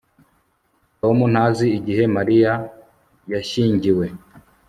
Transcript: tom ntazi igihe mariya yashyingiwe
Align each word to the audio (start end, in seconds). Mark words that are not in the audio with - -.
tom 0.99 1.17
ntazi 1.33 1.65
igihe 1.77 2.03
mariya 2.15 2.51
yashyingiwe 3.33 4.05